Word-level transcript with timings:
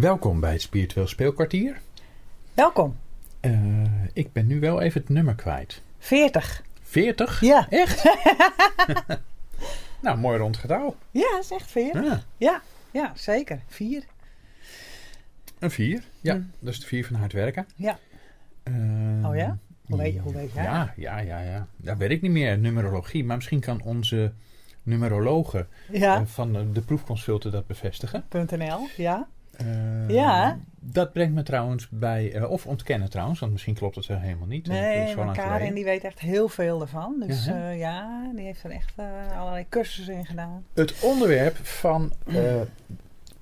Welkom 0.00 0.40
bij 0.40 0.52
het 0.52 0.62
Spiritueel 0.62 1.06
Speelkwartier. 1.06 1.80
Welkom. 2.54 2.96
Uh, 3.40 3.84
ik 4.12 4.32
ben 4.32 4.46
nu 4.46 4.60
wel 4.60 4.80
even 4.80 5.00
het 5.00 5.10
nummer 5.10 5.34
kwijt. 5.34 5.82
40. 5.98 6.62
40? 6.82 7.40
Ja. 7.40 7.66
Echt? 7.70 8.04
nou, 10.02 10.18
mooi 10.18 10.38
rond 10.38 10.56
getal. 10.56 10.96
Ja, 11.10 11.38
is 11.40 11.50
echt 11.50 11.70
40. 11.70 12.02
Ja, 12.04 12.22
ja, 12.36 12.62
ja 12.90 13.12
zeker. 13.14 13.60
4. 13.66 14.04
Een 15.58 15.70
4, 15.70 16.04
ja. 16.20 16.34
Mm. 16.34 16.50
Dat 16.58 16.72
is 16.72 16.80
de 16.80 16.86
4 16.86 17.06
van 17.06 17.16
hard 17.16 17.32
werken. 17.32 17.66
Ja. 17.76 17.98
Uh, 18.64 19.28
oh 19.28 19.36
ja? 19.36 19.58
Hoe 19.86 19.98
weet, 19.98 20.18
hoe 20.18 20.32
weet 20.32 20.52
jij? 20.52 20.64
Ja, 20.64 20.92
ja, 20.96 21.18
ja, 21.18 21.40
ja. 21.40 21.66
Dat 21.76 21.96
weet 21.96 22.10
ik 22.10 22.22
niet 22.22 22.30
meer, 22.30 22.58
numerologie. 22.58 23.24
Maar 23.24 23.36
misschien 23.36 23.60
kan 23.60 23.82
onze 23.82 24.32
numerologe 24.82 25.66
ja. 25.90 26.20
uh, 26.20 26.26
van 26.26 26.52
de, 26.52 26.72
de 26.72 26.80
proefconsulten 26.80 27.50
dat 27.50 27.66
bevestigen. 27.66 28.24
.nl, 28.30 28.88
ja. 28.96 29.28
Uh, 29.64 30.08
ja. 30.08 30.58
Dat 30.80 31.12
brengt 31.12 31.34
me 31.34 31.42
trouwens 31.42 31.88
bij, 31.88 32.34
uh, 32.34 32.50
of 32.50 32.66
ontkennen 32.66 33.10
trouwens, 33.10 33.40
want 33.40 33.52
misschien 33.52 33.74
klopt 33.74 33.96
het 33.96 34.06
wel 34.06 34.18
helemaal 34.18 34.46
niet. 34.46 34.66
Nee, 34.66 35.16
maar 35.16 35.34
Karin 35.34 35.74
die 35.74 35.84
weet 35.84 36.04
echt 36.04 36.18
heel 36.18 36.48
veel 36.48 36.80
ervan. 36.80 37.24
Dus 37.26 37.44
ja, 37.44 37.70
uh, 37.70 37.78
ja 37.78 38.30
die 38.34 38.44
heeft 38.44 38.64
er 38.64 38.70
echt 38.70 38.92
allerlei 39.36 39.66
cursussen 39.68 40.14
in 40.14 40.26
gedaan. 40.26 40.64
Het 40.74 40.94
onderwerp 41.02 41.56
van 41.56 42.12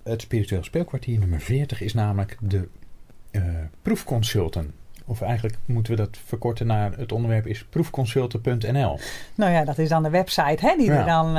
het 0.03 0.21
spiritueel 0.21 0.65
speelkwartier 0.65 1.19
nummer 1.19 1.41
40 1.41 1.81
is 1.81 1.95
namelijk 1.95 2.37
de 2.41 2.69
proefconsulten. 3.83 4.75
Of 5.07 5.21
eigenlijk 5.21 5.57
moeten 5.65 5.97
we 5.97 5.99
dat 5.99 6.19
verkorten 6.25 6.67
naar 6.67 6.93
het 6.97 7.13
onderwerp 7.13 7.47
is 7.47 7.65
proefconsulten.nl. 7.65 8.99
Nou 9.35 9.53
ja, 9.53 9.65
dat 9.65 9.79
is 9.79 9.89
dan 9.89 10.03
de 10.03 10.11
website 10.11 10.67
hè, 10.67 10.77
die 10.77 10.91
ja. 10.91 10.99
er 10.99 11.07
dan 11.07 11.33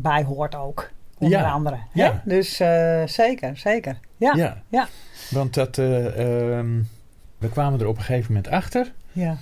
bij 0.00 0.24
hoort 0.24 0.54
ook 0.54 0.90
onder 1.18 1.38
ja. 1.38 1.50
andere. 1.50 1.76
Hè? 1.76 2.04
Ja. 2.04 2.22
Dus 2.24 2.60
uh, 2.60 3.06
zeker, 3.06 3.56
zeker. 3.56 3.98
Ja. 4.16 4.34
ja. 4.34 4.62
ja. 4.68 4.88
Want 5.30 5.54
dat, 5.54 5.78
uh, 5.78 6.56
um, 6.56 6.88
we 7.38 7.48
kwamen 7.48 7.80
er 7.80 7.86
op 7.86 7.96
een 7.96 8.02
gegeven 8.02 8.32
moment 8.34 8.52
achter. 8.52 8.92
Ja. 9.12 9.36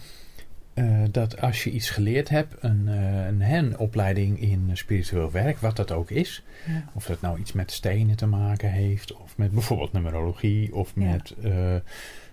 Uh, 0.75 1.03
dat 1.11 1.41
als 1.41 1.65
je 1.65 1.71
iets 1.71 1.91
geleerd 1.91 2.29
hebt, 2.29 2.55
een, 2.61 2.87
een, 2.87 3.41
een 3.41 3.79
opleiding 3.79 4.41
in 4.41 4.71
spiritueel 4.73 5.31
werk, 5.31 5.59
wat 5.59 5.77
dat 5.77 5.91
ook 5.91 6.11
is. 6.11 6.45
Ja. 6.67 6.85
Of 6.93 7.07
dat 7.07 7.21
nou 7.21 7.39
iets 7.39 7.53
met 7.53 7.73
stenen 7.73 8.17
te 8.17 8.27
maken 8.27 8.71
heeft, 8.71 9.13
of 9.13 9.37
met 9.37 9.51
bijvoorbeeld 9.51 9.93
numerologie, 9.93 10.75
of 10.75 10.95
met, 10.95 11.35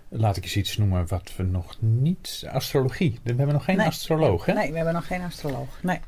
laat 0.08 0.36
ik 0.36 0.42
eens 0.42 0.56
iets 0.56 0.76
noemen 0.76 1.06
wat 1.06 1.32
we 1.36 1.42
nog 1.42 1.76
niet, 1.80 2.44
astrologie. 2.48 3.18
We 3.22 3.34
hebben 3.34 3.52
nog 3.52 3.64
geen 3.64 3.76
nee. 3.76 3.86
astroloog, 3.86 4.46
hè? 4.46 4.52
Nee, 4.52 4.70
we 4.70 4.76
hebben 4.76 4.94
nog 4.94 5.06
geen 5.06 5.22
astroloog. 5.22 5.78
Nee. 5.82 6.00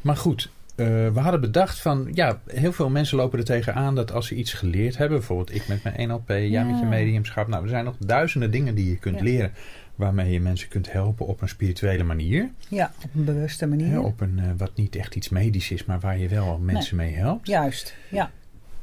Maar 0.00 0.16
goed, 0.16 0.50
uh, 0.76 0.86
we 0.86 1.20
hadden 1.20 1.40
bedacht 1.40 1.80
van, 1.80 2.08
ja, 2.12 2.40
heel 2.46 2.72
veel 2.72 2.90
mensen 2.90 3.16
lopen 3.16 3.38
er 3.38 3.44
tegenaan 3.44 3.94
dat 3.94 4.12
als 4.12 4.26
ze 4.26 4.34
iets 4.34 4.52
geleerd 4.52 4.96
hebben, 4.96 5.18
bijvoorbeeld 5.18 5.54
ik 5.54 5.68
met 5.68 5.82
mijn 5.82 6.08
NLP, 6.08 6.28
jij 6.28 6.48
ja. 6.48 6.64
met 6.64 6.78
je 6.78 6.86
mediumschap, 6.86 7.48
nou, 7.48 7.62
er 7.62 7.68
zijn 7.68 7.84
nog 7.84 7.96
duizenden 7.98 8.50
dingen 8.50 8.74
die 8.74 8.88
je 8.88 8.96
kunt 8.96 9.18
ja. 9.18 9.24
leren 9.24 9.52
waarmee 9.94 10.32
je 10.32 10.40
mensen 10.40 10.68
kunt 10.68 10.92
helpen 10.92 11.26
op 11.26 11.40
een 11.40 11.48
spirituele 11.48 12.02
manier. 12.02 12.50
Ja, 12.68 12.92
op 13.04 13.14
een 13.14 13.24
bewuste 13.24 13.66
manier. 13.66 14.00
Op 14.00 14.20
een, 14.20 14.38
uh, 14.38 14.44
wat 14.56 14.70
niet 14.74 14.96
echt 14.96 15.14
iets 15.14 15.28
medisch 15.28 15.70
is, 15.70 15.84
maar 15.84 16.00
waar 16.00 16.18
je 16.18 16.28
wel 16.28 16.58
mensen 16.58 16.96
nee. 16.96 17.06
mee 17.06 17.16
helpt. 17.16 17.46
Juist, 17.46 17.94
ja. 18.10 18.30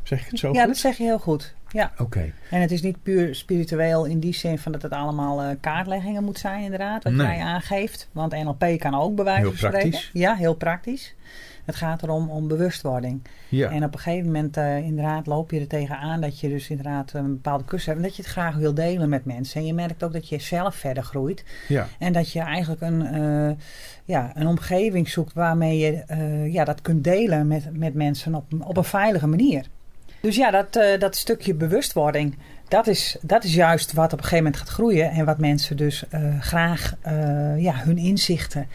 Zeg 0.04 0.20
ik 0.20 0.30
het 0.30 0.40
zo 0.40 0.54
Ja, 0.54 0.60
goed? 0.60 0.68
dat 0.68 0.78
zeg 0.78 0.98
je 0.98 1.04
heel 1.04 1.20
goed. 1.20 1.56
Ja. 1.72 1.92
Oké. 1.94 2.02
Okay. 2.02 2.34
En 2.50 2.62
het 2.62 2.72
is 2.72 2.82
niet 2.82 3.04
puur 3.04 3.36
spiritueel 3.36 4.06
in 4.06 4.20
die 4.20 4.34
zin 4.34 4.58
van 4.60 4.72
dat 4.72 4.82
het 4.82 4.92
allemaal 4.92 5.44
uh, 5.44 5.50
kaartleggingen 5.60 6.24
moet 6.24 6.38
zijn, 6.38 6.64
inderdaad, 6.64 7.04
wat 7.04 7.14
nee. 7.14 7.28
jij 7.28 7.40
aangeeft. 7.40 8.10
Want 8.12 8.32
NLP 8.32 8.80
kan 8.80 8.96
ook 8.96 9.16
bewijzen 9.16 9.44
Heel 9.44 9.70
praktisch. 9.70 10.10
Ja, 10.14 10.36
heel 10.36 10.56
praktisch. 10.56 11.16
Het 11.66 11.76
gaat 11.76 12.04
erom 12.04 12.30
om 12.30 12.48
bewustwording. 12.48 13.22
Ja. 13.50 13.70
En 13.70 13.84
op 13.84 13.94
een 13.94 14.00
gegeven 14.00 14.26
moment 14.26 14.58
uh, 14.58 14.78
inderdaad 14.78 15.28
loop 15.28 15.52
je 15.52 15.60
er 15.60 15.68
tegenaan 15.68 16.22
dat 16.22 16.40
je 16.40 16.50
dus 16.50 16.70
inderdaad 16.70 17.14
een 17.14 17.34
bepaalde 17.34 17.64
kus 17.64 17.86
hebt. 17.86 17.98
En 17.98 18.04
dat 18.04 18.16
je 18.16 18.22
het 18.22 18.32
graag 18.32 18.56
wil 18.56 18.74
delen 18.74 19.10
met 19.10 19.26
mensen. 19.26 19.60
En 19.62 19.68
je 19.68 19.74
merkt 19.74 20.04
ook 20.04 20.14
dat 20.14 20.30
je 20.30 20.40
zelf 20.40 20.76
verder 20.76 21.04
groeit. 21.04 21.44
Ja. 21.68 21.88
En 22.00 22.14
dat 22.14 22.32
je 22.32 22.40
eigenlijk 22.40 22.82
een, 22.82 23.18
uh, 23.18 23.56
ja, 24.06 24.32
een 24.36 24.48
omgeving 24.48 25.10
zoekt 25.10 25.34
waarmee 25.34 25.78
je 25.78 26.04
ja, 26.52 26.64
dat 26.64 26.82
kunt 26.82 27.04
delen 27.04 27.48
met, 27.48 27.78
met 27.78 27.94
mensen 27.94 28.36
op, 28.36 28.46
op 28.60 28.78
een 28.78 28.84
veilige 28.84 29.28
manier. 29.28 29.66
Dus 30.22 30.36
ja, 30.36 30.52
dat, 30.52 31.00
dat 31.00 31.16
stukje 31.16 31.54
bewustwording, 31.54 32.38
dat 32.68 32.88
is, 32.88 33.18
dat 33.22 33.44
is 33.44 33.54
juist 33.54 33.94
wat 33.94 34.06
op 34.14 34.18
een 34.18 34.24
gegeven 34.24 34.44
moment 34.44 34.62
gaat 34.62 34.70
groeien. 34.70 35.12
En 35.12 35.26
wat 35.26 35.38
mensen 35.38 35.78
dus 35.78 36.04
graag 36.40 36.94
ja, 37.58 37.74
hun 37.76 37.98
inzichten 37.98 38.68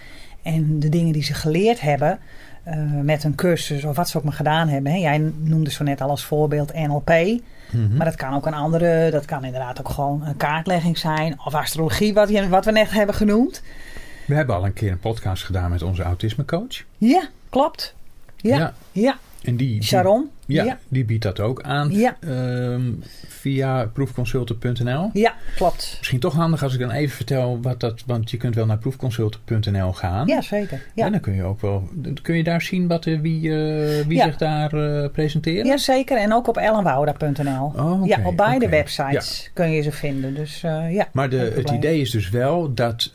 en 0.42 0.80
de 0.80 0.88
dingen 0.88 1.12
die 1.12 1.22
ze 1.22 1.34
geleerd 1.34 1.80
hebben, 1.80 2.18
met 3.02 3.24
een 3.24 3.34
cursus 3.34 3.84
of 3.84 3.96
wat 3.96 4.08
ze 4.08 4.16
ook 4.18 4.24
maar 4.24 4.32
gedaan 4.32 4.68
hebben. 4.68 4.92
Hè. 4.92 4.98
Jij 4.98 5.32
noemde 5.36 5.70
zo 5.70 5.84
net 5.84 6.00
al 6.00 6.10
als 6.10 6.24
voorbeeld 6.24 6.74
NLP. 6.74 7.08
Mhm. 7.08 7.96
Maar 7.96 8.06
dat 8.06 8.14
kan 8.14 8.34
ook 8.34 8.46
een 8.46 8.54
andere, 8.54 9.10
dat 9.10 9.24
kan 9.24 9.44
inderdaad 9.44 9.80
ook 9.80 9.88
gewoon 9.88 10.22
een 10.26 10.36
kaartlegging 10.36 10.98
zijn. 10.98 11.40
Of 11.44 11.54
astrologie, 11.54 12.14
wat, 12.14 12.28
je, 12.28 12.48
wat 12.48 12.64
we 12.64 12.70
net 12.70 12.90
hebben 12.90 13.14
genoemd. 13.14 13.62
We 14.26 14.34
hebben 14.34 14.56
al 14.56 14.64
een 14.64 14.72
keer 14.72 14.90
een 14.90 14.98
podcast 14.98 15.44
gedaan 15.44 15.70
met 15.70 15.82
onze 15.82 16.02
autismecoach. 16.02 16.84
Ja, 16.98 17.28
klopt. 17.48 17.94
Ja, 18.36 18.56
Ja. 18.56 18.74
ja. 18.92 19.18
En 19.42 19.56
die, 19.56 19.68
die, 19.68 19.82
Sharon. 19.82 20.30
Ja, 20.46 20.64
ja. 20.64 20.78
die 20.88 21.04
biedt 21.04 21.22
dat 21.22 21.40
ook 21.40 21.62
aan 21.62 21.90
Ja. 21.92 22.16
ehm, 22.20 22.92
via 23.28 23.86
proefconsulten.nl. 23.92 25.10
Ja, 25.12 25.34
klopt. 25.56 25.94
Misschien 25.98 26.20
toch 26.20 26.34
handig 26.34 26.62
als 26.62 26.74
ik 26.74 26.80
dan 26.80 26.90
even 26.90 27.16
vertel 27.16 27.58
wat 27.62 27.80
dat, 27.80 28.02
want 28.06 28.30
je 28.30 28.36
kunt 28.36 28.54
wel 28.54 28.66
naar 28.66 28.78
proefconsulten.nl 28.78 29.92
gaan. 29.92 30.26
Ja, 30.26 30.40
zeker. 30.40 30.82
Ja. 30.94 31.04
En 31.04 31.12
dan 31.12 31.20
kun 31.20 31.34
je 31.34 31.42
ook 31.42 31.60
wel, 31.60 31.88
kun 32.22 32.36
je 32.36 32.44
daar 32.44 32.62
zien 32.62 32.86
wat, 32.88 33.06
eh, 33.06 33.20
wie, 33.20 33.42
uh, 33.42 34.06
wie 34.06 34.16
Ja. 34.16 34.24
zich 34.24 34.36
daar 34.36 34.74
uh, 34.74 35.08
presenteren? 35.12 35.66
Ja, 35.66 35.76
zeker. 35.76 36.18
En 36.18 36.32
ook 36.32 36.48
op 36.48 36.56
ellenwouda.nl. 36.56 37.72
Oh, 37.76 38.06
ja, 38.06 38.18
op 38.24 38.36
beide 38.36 38.68
websites 38.68 39.50
kun 39.52 39.70
je 39.70 39.82
ze 39.82 39.92
vinden. 39.92 40.34
Dus 40.34 40.62
uh, 40.64 40.94
ja. 40.94 41.08
Maar 41.12 41.30
de, 41.30 41.36
het 41.36 41.52
probleem. 41.52 41.76
idee 41.76 42.00
is 42.00 42.10
dus 42.10 42.30
wel 42.30 42.74
dat 42.74 43.10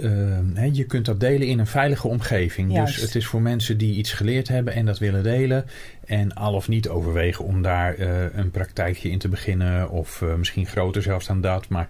hè, 0.53 0.69
je 0.71 0.83
kunt 0.83 1.05
dat 1.05 1.19
delen 1.19 1.47
in 1.47 1.59
een 1.59 1.67
veilige 1.67 2.07
omgeving. 2.07 2.71
Juist. 2.73 2.93
Dus 2.93 3.03
het 3.03 3.15
is 3.15 3.25
voor 3.25 3.41
mensen 3.41 3.77
die 3.77 3.95
iets 3.95 4.13
geleerd 4.13 4.47
hebben 4.47 4.73
en 4.73 4.85
dat 4.85 4.99
willen 4.99 5.23
delen. 5.23 5.65
En 6.05 6.33
al 6.33 6.53
of 6.53 6.67
niet 6.67 6.89
overwegen 6.89 7.18
om 7.39 7.61
daar 7.61 7.97
uh, 7.99 8.07
een 8.33 8.51
praktijkje 8.51 9.09
in 9.09 9.17
te 9.19 9.27
beginnen. 9.29 9.89
Of 9.89 10.21
uh, 10.21 10.33
misschien 10.35 10.65
groter 10.65 11.01
zelfs 11.01 11.27
dan 11.27 11.41
dat. 11.41 11.69
Maar 11.69 11.87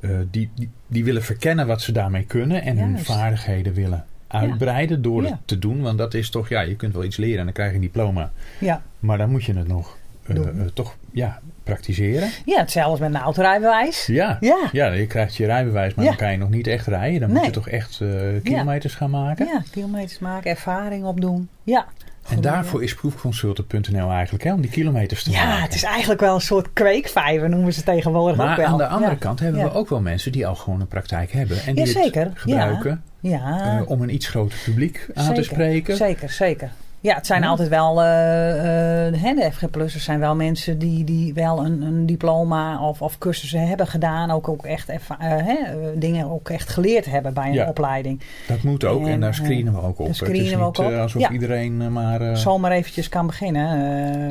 uh, 0.00 0.10
die, 0.30 0.50
die, 0.54 0.70
die 0.86 1.04
willen 1.04 1.22
verkennen 1.22 1.66
wat 1.66 1.82
ze 1.82 1.92
daarmee 1.92 2.24
kunnen. 2.24 2.62
En 2.62 2.78
hun 2.78 2.98
vaardigheden 2.98 3.74
willen 3.74 4.04
uitbreiden 4.28 5.02
door 5.02 5.22
Ja. 5.22 5.28
het 5.30 5.38
te 5.44 5.58
doen. 5.58 5.82
Want 5.82 5.98
dat 5.98 6.14
is 6.14 6.30
toch, 6.30 6.48
ja, 6.48 6.60
je 6.60 6.76
kunt 6.76 6.94
wel 6.94 7.04
iets 7.04 7.16
leren 7.16 7.38
en 7.38 7.44
dan 7.44 7.52
krijg 7.54 7.68
je 7.70 7.74
een 7.76 7.80
diploma. 7.82 8.30
Ja. 8.60 8.82
Maar 8.98 9.18
dan 9.18 9.30
moet 9.30 9.44
je 9.44 9.54
het 9.56 9.68
nog 9.68 9.96
uh, 10.26 10.36
uh, 10.36 10.42
toch 10.74 10.96
ja, 11.12 11.40
praktiseren. 11.62 12.28
ja, 12.44 12.58
hetzelfde 12.60 13.04
met 13.04 13.14
een 13.14 13.20
autorijbewijs. 13.20 14.06
Ja. 14.06 14.36
Ja. 14.40 14.68
Ja, 14.72 14.92
je 14.92 15.06
krijgt 15.06 15.36
je 15.36 15.46
rijbewijs, 15.46 15.94
maar 15.94 16.04
Ja. 16.04 16.10
dan 16.10 16.20
kan 16.20 16.32
je 16.32 16.38
nog 16.38 16.50
niet 16.50 16.66
echt 16.66 16.86
rijden. 16.86 17.20
Dan 17.20 17.30
moet 17.30 17.44
je 17.44 17.50
toch 17.50 17.68
echt 17.68 18.00
uh, 18.02 18.42
kilometers 18.42 18.94
gaan 18.94 19.10
maken. 19.10 19.46
Ja, 19.46 19.62
kilometers 19.70 20.18
maken, 20.18 20.50
ervaring 20.50 21.04
opdoen. 21.04 21.48
Ja. 21.62 21.86
En 22.28 22.40
daarvoor 22.40 22.82
is 22.82 22.94
proefconsulten.nl 22.94 24.10
eigenlijk, 24.10 24.44
hè, 24.44 24.52
om 24.52 24.60
die 24.60 24.70
kilometers 24.70 25.22
te 25.22 25.30
Ja, 25.30 25.44
maken. 25.46 25.62
het 25.62 25.74
is 25.74 25.82
eigenlijk 25.82 26.20
wel 26.20 26.34
een 26.34 26.40
soort 26.40 26.68
kweekvijver 26.72 27.48
noemen 27.48 27.72
ze 27.72 27.82
tegenwoordig 27.82 28.40
ook 28.40 28.46
maar 28.46 28.56
wel. 28.56 28.66
aan 28.66 28.78
de 28.78 28.86
andere 28.86 29.10
ja. 29.12 29.16
kant 29.18 29.40
hebben 29.40 29.60
Ja. 29.60 29.66
we 29.66 29.72
ook 29.74 29.88
wel 29.88 30.00
mensen 30.00 30.32
die 30.32 30.46
al 30.46 30.54
gewoon 30.54 30.80
een 30.80 30.88
praktijk 30.88 31.32
hebben. 31.32 31.56
En 31.66 31.74
die 31.74 31.98
het 31.98 32.30
gebruiken 32.34 33.02
Ja, 33.20 33.78
uh, 33.80 33.90
om 33.90 34.02
een 34.02 34.14
iets 34.14 34.28
groter 34.28 34.58
publiek 34.64 35.06
aan 35.14 35.24
zeker, 35.24 35.42
te 35.42 35.48
spreken. 35.48 35.96
Zeker, 35.96 36.30
zeker. 36.30 36.70
Ja, 37.04 37.14
het 37.14 37.26
zijn 37.26 37.42
Ja. 37.42 37.48
altijd 37.48 37.68
wel, 37.68 38.02
uh, 38.02 38.06
uh, 38.56 39.36
de 39.36 39.50
FG-plussers 39.52 40.04
zijn 40.04 40.20
wel 40.20 40.34
mensen 40.36 40.78
die, 40.78 41.04
die 41.04 41.34
wel 41.34 41.64
een, 41.64 41.82
een 41.82 42.06
diploma 42.06 42.88
of, 42.88 43.02
of 43.02 43.18
cursussen 43.18 43.68
hebben 43.68 43.86
gedaan. 43.86 44.30
Ook, 44.30 44.48
ook 44.48 44.64
echt 44.66 44.88
uh, 44.90 44.96
hè, 45.18 45.56
dingen 45.94 46.30
ook 46.30 46.48
echt 46.50 46.68
geleerd 46.68 47.04
hebben 47.04 47.34
bij 47.34 47.46
een 47.46 47.52
Ja. 47.52 47.68
opleiding. 47.68 48.20
Dat 48.48 48.62
moet 48.62 48.84
ook 48.84 49.02
en, 49.06 49.12
En, 49.12 49.20
daar 49.20 49.28
eh, 49.30 49.34
screenen 49.36 49.72
we 49.72 49.78
ook 49.78 49.86
op. 49.88 49.96
daar 49.96 50.06
Het 50.06 50.10
is 50.14 50.16
screenen 50.16 50.50
we 50.50 50.56
niet 50.56 50.78
ook 50.78 50.78
op. 50.78 50.92
alsof 50.92 51.20
Ja. 51.22 51.30
iedereen 51.30 51.92
maar... 51.92 52.36
zomaar 52.36 52.70
eventjes 52.72 53.08
kan 53.08 53.26
beginnen. 53.26 53.62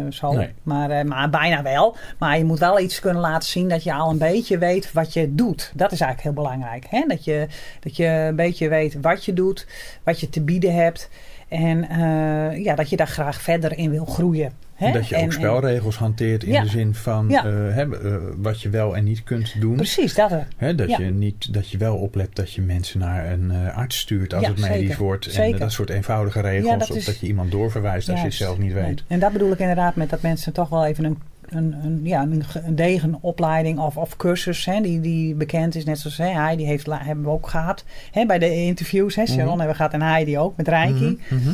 eh, 0.05 0.11
zo. 0.11 0.31
Nee. 0.31 0.49
Maar, 0.63 0.89
eh, 0.89 1.03
maar 1.05 1.29
bijna 1.29 1.61
wel. 1.61 1.95
Maar 2.19 2.37
je 2.37 2.43
moet 2.45 2.59
wel 2.59 2.79
iets 2.79 2.99
kunnen 2.99 3.21
laten 3.21 3.49
zien 3.49 3.69
dat 3.69 3.83
je 3.83 3.93
al 3.93 4.09
een 4.09 4.17
beetje 4.17 4.57
weet 4.57 4.91
wat 4.91 5.13
je 5.13 5.35
doet. 5.35 5.71
Dat 5.75 5.91
is 5.91 6.01
eigenlijk 6.01 6.35
heel 6.35 6.43
belangrijk. 6.43 6.85
Hè? 6.89 7.03
Dat, 7.07 7.23
je, 7.25 7.47
dat 7.79 7.95
je 7.95 8.05
een 8.05 8.35
beetje 8.35 8.69
weet 8.69 8.97
wat 9.01 9.25
je 9.25 9.33
doet, 9.33 9.67
wat 10.03 10.19
je 10.19 10.29
te 10.29 10.41
bieden 10.41 10.73
hebt. 10.75 11.09
En 11.53 11.85
uh, 11.91 12.63
ja, 12.63 12.75
dat 12.75 12.89
je 12.89 12.95
daar 12.95 13.07
graag 13.07 13.41
verder 13.41 13.77
in 13.77 13.89
wil 13.89 14.05
groeien. 14.05 14.51
Hè? 14.73 14.91
Dat 14.91 15.07
je 15.07 15.15
en, 15.15 15.23
ook 15.25 15.33
spelregels 15.33 15.95
hanteert 15.97 16.43
in 16.43 16.51
Ja. 16.51 16.61
de 16.61 16.67
zin 16.69 16.95
van 16.95 17.29
Ja. 17.29 17.45
uh, 17.45 17.73
hè, 17.75 17.85
uh, 17.85 18.15
wat 18.37 18.61
je 18.61 18.69
wel 18.69 18.95
en 18.95 19.03
niet 19.03 19.23
kunt 19.23 19.61
doen. 19.61 19.75
Precies, 19.75 20.13
dat. 20.15 20.31
Hè, 20.57 20.75
dat, 20.75 20.89
Ja. 20.89 20.97
je 20.99 21.05
niet, 21.11 21.53
dat 21.53 21.69
je 21.69 21.77
wel 21.77 21.95
oplet 21.97 22.35
dat 22.35 22.53
je 22.53 22.61
mensen 22.61 22.99
naar 22.99 23.31
een 23.31 23.51
arts 23.73 23.97
stuurt 23.99 24.33
als 24.33 24.47
het 24.47 24.59
medisch 24.59 24.79
zeker. 24.79 24.97
wordt. 25.03 25.25
En 25.25 25.31
Zeker. 25.31 25.59
dat 25.59 25.71
soort 25.71 25.89
eenvoudige 25.89 26.41
regels. 26.41 26.79
Dat 26.79 26.89
of 26.89 26.95
is- 26.97 27.05
dat 27.05 27.19
je 27.19 27.27
iemand 27.27 27.51
doorverwijst 27.51 28.09
als 28.09 28.19
je 28.19 28.25
het 28.25 28.33
zelf 28.33 28.57
niet 28.57 28.73
weet. 28.73 29.03
En 29.07 29.19
dat 29.19 29.31
bedoel 29.31 29.51
ik 29.51 29.59
inderdaad 29.59 29.95
met 29.95 30.09
dat 30.09 30.21
mensen 30.21 30.53
toch 30.53 30.69
wel 30.69 30.85
even 30.85 31.03
een, 31.03 31.17
een, 31.49 31.75
een, 31.83 31.99
ja, 32.03 32.21
een, 32.21 32.43
ge- 32.43 32.61
een 32.65 32.75
degenopleiding 32.75 33.79
of, 33.79 33.97
of 33.97 34.17
cursus 34.17 34.65
hè, 34.65 34.81
die, 34.81 34.99
die 34.99 35.35
bekend 35.35 35.75
is. 35.75 35.85
Net 35.85 35.99
zoals 35.99 36.17
hè, 36.17 36.27
Heidi 36.27 36.65
heeft, 36.65 36.85
hebben 36.91 37.23
we 37.25 37.31
ook 37.31 37.47
gehad 37.49 37.83
hè, 38.11 38.25
bij 38.25 38.39
de 38.39 38.55
interviews. 38.55 39.15
Hè, 39.15 39.25
Sharon 39.25 39.39
Mhm. 39.41 39.49
hebben 39.49 39.67
we 39.67 39.75
gehad 39.75 39.93
en 39.93 40.01
Heidi 40.01 40.37
ook 40.37 40.57
met 40.57 40.67
Reiki. 40.67 41.19
Mhm, 41.29 41.35
mhm. 41.43 41.53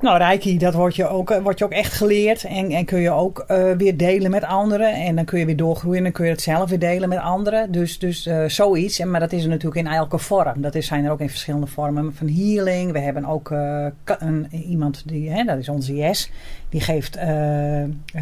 Nou, 0.00 0.18
Reiki, 0.18 0.58
dat 0.58 0.74
wordt 0.74 0.96
je 0.96 1.08
ook, 1.08 1.38
wordt 1.42 1.58
je 1.58 1.64
ook 1.64 1.70
echt 1.70 1.92
geleerd. 1.92 2.44
En, 2.44 2.70
en 2.70 2.84
kun 2.84 3.00
je 3.00 3.10
ook 3.10 3.44
uh, 3.48 3.72
weer 3.72 3.96
delen 3.96 4.30
met 4.30 4.44
anderen. 4.44 4.92
En 4.94 5.16
dan 5.16 5.24
kun 5.24 5.38
je 5.38 5.46
weer 5.46 5.56
doorgroeien 5.56 5.98
en 5.98 6.02
dan 6.04 6.12
kun 6.12 6.24
je 6.24 6.30
het 6.30 6.40
zelf 6.40 6.68
weer 6.70 6.78
delen 6.78 7.08
met 7.08 7.18
anderen. 7.18 7.72
Dus, 7.72 7.98
dus 7.98 8.26
uh, 8.26 8.44
zoiets. 8.46 8.98
En, 8.98 9.10
maar 9.10 9.20
dat 9.20 9.32
is 9.32 9.42
er 9.42 9.48
natuurlijk 9.48 9.86
in 9.86 9.92
elke 9.92 10.18
vorm. 10.18 10.60
Dat 10.60 10.74
is, 10.74 10.86
zijn 10.86 11.04
er 11.04 11.10
ook 11.10 11.20
in 11.20 11.28
verschillende 11.30 11.66
vormen 11.66 12.14
van 12.14 12.28
healing. 12.28 12.92
We 12.92 12.98
hebben 12.98 13.24
ook 13.24 13.50
uh, 13.50 13.86
een, 14.04 14.48
iemand, 14.50 15.02
die, 15.08 15.30
hè, 15.30 15.44
dat 15.44 15.58
is 15.58 15.68
onze 15.68 15.94
Yes. 15.94 16.30
Die 16.68 16.80
geeft 16.80 17.18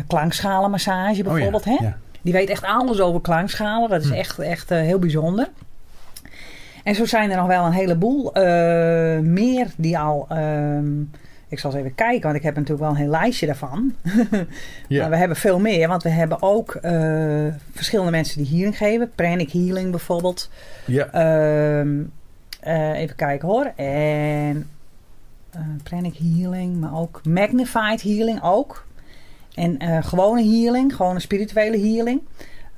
klankschalenmassage 0.06 1.22
bijvoorbeeld. 1.22 1.66
Oh 1.66 1.72
ja, 1.72 1.78
hè? 1.78 1.84
ja. 1.84 1.96
Die 2.22 2.32
weet 2.32 2.48
echt 2.48 2.64
alles 2.64 3.00
over 3.00 3.20
klankschalen. 3.20 3.90
Dat 3.90 4.02
is 4.02 4.08
Hm. 4.08 4.14
echt, 4.14 4.38
echt 4.38 4.68
heel 4.68 4.98
bijzonder. 4.98 5.48
En 6.84 6.94
zo 6.94 7.04
zijn 7.06 7.30
er 7.30 7.36
nog 7.36 7.46
wel 7.46 7.64
een 7.64 7.72
heleboel 7.72 8.30
meer 9.22 9.66
die 9.76 9.98
al... 9.98 10.26
ehm, 11.44 11.52
ik 11.52 11.58
zal 11.58 11.70
eens 11.70 11.80
even 11.80 11.94
kijken, 11.94 12.22
want 12.22 12.36
ik 12.36 12.42
heb 12.42 12.54
natuurlijk 12.54 12.82
wel 12.82 12.90
een 12.90 13.02
heel 13.02 13.10
lijstje 13.10 13.46
daarvan. 13.46 13.94
Ja. 14.88 15.00
Maar 15.00 15.10
we 15.10 15.16
hebben 15.16 15.36
veel 15.36 15.58
meer, 15.58 15.88
want 15.88 16.02
we 16.02 16.08
hebben 16.08 16.42
ook 16.42 16.78
uh, 16.82 17.46
verschillende 17.72 18.10
mensen 18.10 18.42
die 18.42 18.52
healing 18.52 18.76
geven. 18.76 19.10
Pranic 19.14 19.50
Healing 19.50 19.90
bijvoorbeeld. 19.90 20.50
Ja. 20.84 21.14
Uh, 21.14 21.86
uh, 22.66 22.98
even 22.98 23.16
kijken 23.16 23.48
hoor. 23.48 23.72
En 23.76 24.70
uh, 25.56 25.60
Pranic 25.82 26.14
Healing, 26.16 26.80
maar 26.80 26.94
ook 26.94 27.20
Magnified 27.24 28.02
Healing 28.02 28.42
ook. 28.42 28.86
En 29.54 30.02
gewone 30.02 30.42
healing, 30.42 30.96
gewone 30.96 31.20
spirituele 31.20 31.78
healing. 31.78 32.20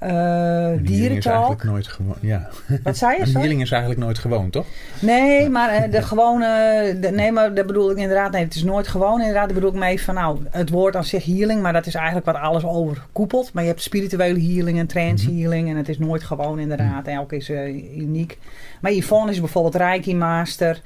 Uh, 0.03 0.69
dierentalk. 0.81 1.65
nooit 1.65 1.87
gewoon. 1.87 2.17
Ja. 2.21 2.49
Wat 2.83 2.97
zei 2.97 3.17
je? 3.17 3.23
Een 3.23 3.37
healing 3.37 3.61
is 3.61 3.71
eigenlijk 3.71 4.01
nooit 4.01 4.19
gewoon, 4.19 4.51
toch? 4.51 4.67
Nee, 5.01 5.49
maar 5.49 5.75
uh, 5.75 5.93
de 5.93 6.03
gewone. 6.13 6.97
De, 7.01 7.11
nee, 7.11 7.33
maar 7.33 7.55
dat 7.55 7.67
bedoel 7.67 7.91
ik 7.91 7.97
inderdaad. 7.97 8.33
Nee, 8.33 8.45
het 8.45 8.55
is 8.55 8.63
nooit 8.63 8.89
gewoon. 8.89 9.21
Inderdaad, 9.21 9.45
dat 9.45 9.55
bedoel 9.55 9.71
ik 9.71 9.79
mee 9.79 10.03
van 10.03 10.15
nou, 10.15 10.39
het 10.51 10.71
woord 10.71 10.97
aan 10.97 11.05
zich 11.05 11.25
healing, 11.25 11.63
maar 11.63 11.73
dat 11.73 11.87
is 11.87 11.95
eigenlijk 11.95 12.27
wat 12.27 12.37
alles 12.37 12.65
overkoepelt. 12.65 13.53
Maar 13.53 13.63
je 13.63 13.69
hebt 13.69 13.83
spirituele 13.83 14.41
healing 14.41 14.79
en 14.79 14.87
trance 14.87 15.31
healing 15.31 15.63
mm 15.63 15.69
-hmm. 15.69 15.71
en 15.71 15.77
het 15.77 15.89
is 15.89 15.99
nooit 15.99 16.23
gewoon 16.23 16.59
inderdaad. 16.59 17.07
Elk 17.07 17.33
is 17.33 17.51
uh, 17.51 17.97
uniek. 17.97 18.39
Maar 18.81 18.93
Yvonne 18.93 19.31
is 19.31 19.41
bijvoorbeeld 19.41 19.75
Reiki 19.75 20.15
Master. 20.15 20.81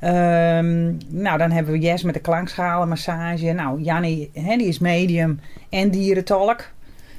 Um, 0.00 0.98
nou, 1.08 1.38
dan 1.38 1.50
hebben 1.50 1.72
we 1.72 1.78
Jess 1.78 2.02
met 2.02 2.14
de 2.14 2.20
klankschalen, 2.20 2.88
massage. 2.88 3.52
Nou, 3.52 3.82
Jannie, 3.82 4.30
hè, 4.32 4.56
die 4.56 4.66
is 4.66 4.78
medium 4.78 5.40
en 5.70 5.90
dierentolk. 5.90 6.72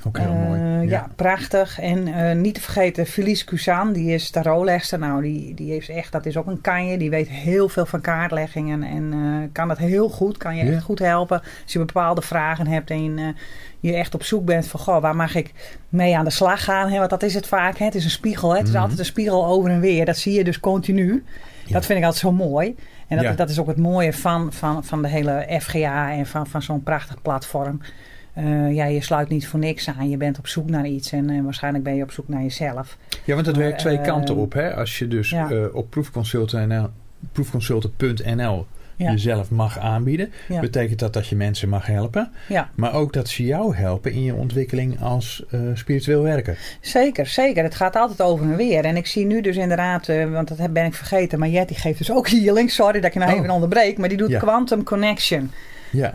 Ook 0.07 0.17
heel 0.17 0.33
mooi. 0.33 0.59
Ja. 0.61 0.81
ja. 0.81 1.07
prachtig. 1.15 1.79
En 1.79 2.07
uh, 2.07 2.31
niet 2.31 2.53
te 2.53 2.61
vergeten 2.61 3.05
Felice 3.05 3.45
Cusaan, 3.45 3.93
die 3.93 4.13
is 4.13 4.29
tarotlegster. 4.29 4.99
Nou, 4.99 5.21
die, 5.21 5.53
die 5.53 5.71
heeft 5.71 5.89
echt, 5.89 6.11
dat 6.11 6.25
is 6.25 6.37
ook 6.37 6.47
een 6.47 6.61
kanje. 6.61 6.97
Die 6.97 7.09
weet 7.09 7.27
heel 7.29 7.69
veel 7.69 7.85
van 7.85 8.01
kaartleggingen 8.01 8.83
en 8.83 9.13
uh, 9.13 9.47
kan 9.51 9.67
dat 9.67 9.77
heel 9.77 10.09
goed. 10.09 10.37
Kan 10.37 10.55
je 10.55 10.65
Ja. 10.65 10.71
echt 10.71 10.83
goed 10.83 10.99
helpen. 10.99 11.41
Als 11.63 11.73
je 11.73 11.79
bepaalde 11.79 12.21
vragen 12.21 12.67
hebt 12.67 12.89
en 12.89 13.35
je 13.79 13.93
echt 13.95 14.13
op 14.13 14.23
zoek 14.23 14.45
bent 14.45 14.67
van, 14.67 14.79
goh, 14.79 15.01
waar 15.01 15.15
mag 15.15 15.35
ik 15.35 15.51
mee 15.89 16.17
aan 16.17 16.25
de 16.25 16.31
slag 16.31 16.63
gaan? 16.63 16.89
Hè? 16.89 16.97
Want 16.97 17.09
dat 17.09 17.23
is 17.23 17.33
het 17.33 17.47
vaak. 17.47 17.77
Hè? 17.77 17.85
Het 17.85 17.95
is 17.95 18.03
een 18.03 18.09
spiegel. 18.09 18.49
Hè? 18.51 18.57
Het 18.57 18.67
is 18.67 18.71
Mhm. 18.73 18.81
altijd 18.81 18.99
een 18.99 19.05
spiegel 19.05 19.45
over 19.45 19.69
en 19.69 19.79
weer. 19.79 20.05
Dat 20.05 20.17
zie 20.17 20.33
je 20.33 20.43
dus 20.43 20.59
continu. 20.59 21.23
Ja. 21.65 21.73
Dat 21.73 21.85
vind 21.85 21.97
ik 21.99 22.05
altijd 22.05 22.21
zo 22.23 22.31
mooi. 22.31 22.75
En 23.07 23.15
dat, 23.17 23.25
Ja. 23.25 23.31
dat 23.33 23.49
is 23.49 23.59
ook 23.59 23.67
het 23.67 23.77
mooie 23.77 24.13
van, 24.13 24.53
van, 24.53 24.83
van 24.83 25.01
de 25.01 25.07
hele 25.07 25.45
FGA 25.61 26.11
en 26.11 26.25
van, 26.25 26.47
van 26.47 26.61
zo'n 26.61 26.83
prachtig 26.83 27.21
platform. 27.21 27.81
Uh, 28.37 28.73
ja, 28.75 28.85
je 28.85 29.01
sluit 29.01 29.29
niet 29.29 29.47
voor 29.47 29.59
niks 29.59 29.89
aan. 29.89 30.09
Je 30.09 30.17
bent 30.17 30.37
op 30.37 30.47
zoek 30.47 30.69
naar 30.69 30.85
iets 30.87 31.11
en 31.11 31.29
uh, 31.31 31.43
waarschijnlijk 31.43 31.83
ben 31.83 31.95
je 31.95 32.03
op 32.03 32.11
zoek 32.11 32.27
naar 32.27 32.41
jezelf. 32.41 32.97
Ja, 33.23 33.33
want 33.33 33.45
het 33.45 33.55
Maar, 33.55 33.65
werkt 33.65 33.79
twee 33.79 33.97
eh, 33.97 34.03
kanten 34.03 34.35
op. 34.35 34.53
Hè? 34.53 34.75
Als 34.75 34.99
je 34.99 35.07
dus 35.07 35.29
ja. 35.29 35.67
op 35.73 35.89
proefconsulten.nl 35.89 36.87
proefconsulten.nl 37.31 38.65
Ja. 38.97 39.11
jezelf 39.11 39.49
mag 39.51 39.79
aanbieden, 39.79 40.31
Ja. 40.47 40.59
betekent 40.59 40.99
dat 40.99 41.13
dat 41.13 41.27
je 41.27 41.35
mensen 41.35 41.69
mag 41.69 41.85
helpen. 41.85 42.31
Ja. 42.47 42.69
Maar 42.75 42.93
ook 42.93 43.13
dat 43.13 43.29
ze 43.29 43.45
jou 43.45 43.75
helpen 43.75 44.11
in 44.11 44.23
je 44.23 44.33
ontwikkeling 44.33 45.01
als 45.01 45.43
uh, 45.51 45.61
spiritueel 45.73 46.21
werker. 46.23 46.57
Zeker, 46.81 47.25
zeker. 47.27 47.63
Het 47.63 47.75
gaat 47.75 47.95
altijd 47.95 48.21
over 48.21 48.45
en 48.45 48.55
weer. 48.55 48.85
En 48.85 48.95
ik 48.97 49.07
zie 49.07 49.25
nu 49.25 49.41
dus 49.41 49.55
inderdaad, 49.57 50.07
uh, 50.07 50.31
want 50.31 50.57
dat 50.57 50.73
ben 50.73 50.85
ik 50.85 50.93
vergeten, 50.93 51.39
maar 51.39 51.49
Jetty 51.49 51.73
geeft 51.73 51.97
dus 51.97 52.11
ook 52.11 52.29
healing. 52.29 52.71
Sorry 52.71 52.93
dat 52.99 53.05
ik 53.05 53.13
je 53.13 53.19
nou 53.19 53.31
Oh. 53.31 53.37
even 53.37 53.49
onderbreek, 53.49 53.97
maar 53.97 54.09
die 54.09 54.17
doet. 54.17 54.37
Quantum 54.37 54.83
Connection. 54.83 55.51
Ja, 55.91 56.11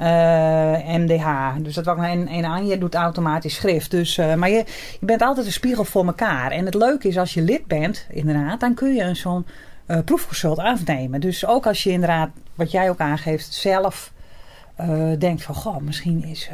MDH. 0.99 1.55
Dus 1.59 1.75
dat 1.75 1.85
was 1.85 1.97
nog 1.97 2.07
een, 2.07 2.45
aan. 2.45 2.67
Je 2.67 2.79
doet 2.79 2.95
automatisch 2.95 3.55
schrift. 3.55 3.91
Dus, 3.91 4.19
uh, 4.19 4.35
maar 4.35 4.51
je, 4.51 4.65
je 5.01 5.07
bent 5.07 5.23
altijd 5.23 5.47
een 5.47 5.53
spiegel 5.53 5.85
voor 5.85 6.07
elkaar. 6.07 6.51
En 6.51 6.65
het 6.65 6.75
leuke 6.75 7.09
is 7.09 7.19
als 7.19 7.35
je 7.35 7.43
lid 7.43 7.67
bent, 7.67 8.07
inderdaad, 8.11 8.61
dan 8.61 8.75
kun 8.75 8.95
je 8.95 9.15
zo'n 9.15 9.47
uh, 9.87 9.99
proefconsult 10.05 10.59
afnemen. 10.59 11.21
Dus 11.21 11.47
ook 11.47 11.67
als 11.67 11.83
je 11.83 11.91
inderdaad, 11.91 12.31
wat 12.55 12.71
jij 12.71 12.91
ook 12.91 13.01
aangeeft, 13.01 13.53
zelf 13.55 14.13
denkt 15.19 15.43
van, 15.43 15.55
goh, 15.55 15.77
misschien 15.77 16.25
is 16.25 16.51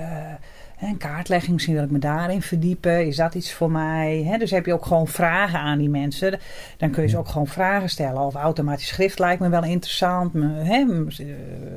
een 0.80 0.96
kaartlegging, 0.96 1.52
misschien 1.52 1.74
wil 1.74 1.84
ik 1.84 1.90
me 1.90 1.98
daarin 1.98 2.42
verdiepen. 2.42 3.06
Is 3.06 3.16
dat 3.16 3.34
iets 3.34 3.52
voor 3.52 3.70
mij? 3.70 4.36
Dus 4.38 4.50
heb 4.50 4.66
je 4.66 4.72
ook 4.72 4.86
gewoon 4.86 5.08
vragen 5.08 5.58
aan 5.58 5.78
die 5.78 5.88
mensen. 5.88 6.38
Dan 6.76 6.90
kun 6.90 7.02
je 7.02 7.08
ze 7.08 7.18
ook 7.18 7.28
gewoon 7.28 7.46
vragen 7.46 7.90
stellen. 7.90 8.22
Of 8.22 8.34
automatisch 8.34 8.86
schrift 8.86 9.18
lijkt 9.18 9.40
me 9.40 9.48
wel 9.48 9.64
interessant. 9.64 10.32
Hè? 10.42 10.84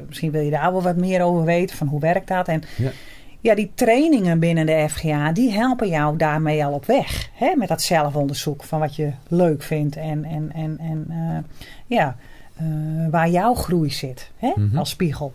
Misschien 0.08 0.32
wil 0.32 0.42
je 0.42 0.52
daar 0.52 0.72
wel 0.72 0.82
wat 0.82 0.96
meer 0.96 1.22
over 1.22 1.44
weten. 1.44 1.78
Van 1.78 1.88
hoe 1.88 2.00
werkt 2.00 2.28
dat? 2.28 2.48
En 2.48 2.62
Ja. 2.78 2.92
ja, 3.40 3.56
die 3.56 3.72
trainingen 3.76 4.40
binnen 4.40 4.66
de 4.66 4.86
FGA, 4.90 5.32
die 5.32 5.52
helpen 5.52 5.88
jou 5.90 6.18
daarmee 6.18 6.66
al 6.66 6.74
op 6.74 6.86
weg. 6.86 7.30
Met 7.56 7.68
dat 7.68 7.82
zelfonderzoek 7.82 8.64
van 8.64 8.80
wat 8.80 8.96
je 8.96 9.12
leuk 9.28 9.64
vindt. 9.64 9.96
En, 9.96 10.26
en, 10.26 10.52
en, 10.54 10.78
en 10.80 11.06
uh, 11.10 11.38
ja, 11.86 12.16
uh, 12.62 13.10
waar 13.10 13.30
jouw 13.30 13.54
groei 13.54 13.92
zit. 13.92 14.32
Mhm. 14.56 14.78
Als 14.78 14.90
spiegel. 14.90 15.34